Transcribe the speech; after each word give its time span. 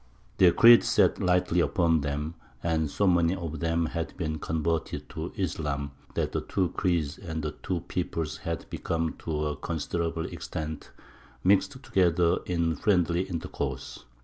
Their 0.39 0.51
creed 0.51 0.83
sat 0.83 1.21
lightly 1.21 1.59
upon 1.59 2.01
them, 2.01 2.33
and 2.63 2.89
so 2.89 3.05
many 3.05 3.35
of 3.35 3.59
them 3.59 3.85
had 3.85 4.17
been 4.17 4.39
converted 4.39 5.07
to 5.09 5.31
Islam, 5.35 5.91
that 6.15 6.31
the 6.31 6.41
two 6.41 6.69
creeds 6.69 7.19
and 7.19 7.43
the 7.43 7.51
two 7.61 7.81
peoples 7.81 8.37
had 8.37 8.67
become 8.71 9.13
to 9.19 9.45
a 9.45 9.55
considerable 9.55 10.25
extent 10.25 10.89
mixed 11.43 11.83
together 11.83 12.39
in 12.47 12.73
friendly 12.77 13.29
intercourse. 13.29 14.05